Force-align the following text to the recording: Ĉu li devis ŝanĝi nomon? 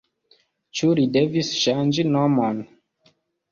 Ĉu 0.79 0.89
li 1.01 1.05
devis 1.19 1.53
ŝanĝi 1.65 2.07
nomon? 2.17 2.65